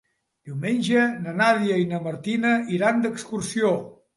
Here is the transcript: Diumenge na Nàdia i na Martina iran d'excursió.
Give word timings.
Diumenge 0.49 1.03
na 1.27 1.35
Nàdia 1.43 1.77
i 1.83 1.87
na 1.91 2.01
Martina 2.07 2.55
iran 2.79 3.05
d'excursió. 3.05 3.79